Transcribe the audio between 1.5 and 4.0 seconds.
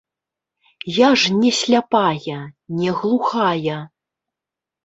сляпая, не глухая.